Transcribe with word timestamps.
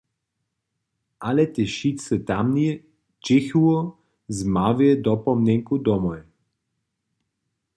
Ale 1.27 1.43
tež 1.53 1.69
wšitcy 1.75 2.15
tamni 2.27 2.69
dźěchu 3.25 3.65
z 4.35 4.39
małej 4.55 4.93
dopomnjenku 5.05 5.75
domoj. 5.85 6.19